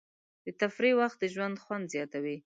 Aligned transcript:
د 0.45 0.47
تفریح 0.61 0.93
وخت 1.01 1.17
د 1.19 1.23
ژوند 1.33 1.55
خوند 1.63 1.85
زیاتوي. 1.93 2.37